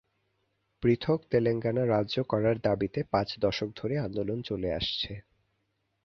[0.83, 5.11] পৃথক তেলেঙ্গানা রাজ্য করার দাবিতে পাঁচ দশক ধরে আন্দোলন চলে আসছে।